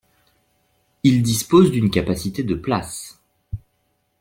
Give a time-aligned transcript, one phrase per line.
[1.03, 3.21] Il dispose d'une capacité de places.